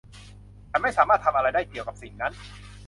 [0.71, 2.33] ฉันไม่สามารถทำอะไรได้เดี่ยวกับสิ่งนั้น